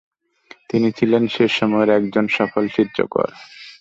[0.69, 3.29] তিনি ছিলেন সে সময়ের একজন সফল চিত্রকর।